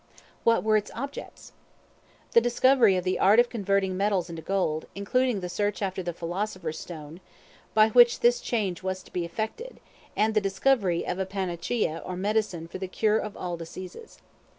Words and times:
What 0.43 0.63
were 0.63 0.77
its 0.77 0.89
objects? 0.95 1.51
The 2.31 2.41
discovery 2.41 2.97
of 2.97 3.03
the 3.03 3.19
art 3.19 3.39
of 3.39 3.49
converting 3.49 3.95
metals 3.95 4.31
into 4.31 4.41
gold, 4.41 4.87
including 4.95 5.41
the 5.41 5.47
search 5.47 5.79
after 5.83 6.01
the 6.01 6.11
"Philosopher's 6.11 6.79
Stone," 6.79 7.19
by 7.75 7.89
which 7.89 8.21
this 8.21 8.41
change 8.41 8.81
was 8.81 9.03
to 9.03 9.13
be 9.13 9.25
effected; 9.25 9.79
and 10.17 10.33
the 10.33 10.41
discovery 10.41 11.05
of 11.05 11.19
a 11.19 11.27
panacea 11.27 12.01
or 12.03 12.15
medicine 12.17 12.67
for 12.67 12.79
the 12.79 12.87
cure 12.87 13.19
of 13.19 13.37
all 13.37 13.57
diseases. 13.57 14.17